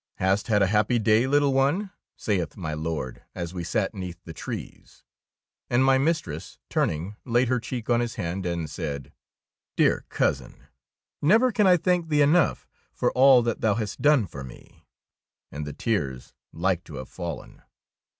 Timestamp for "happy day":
0.73-1.27